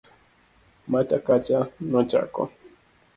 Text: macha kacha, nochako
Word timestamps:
macha 0.91 1.17
kacha, 1.27 1.59
nochako 1.91 2.43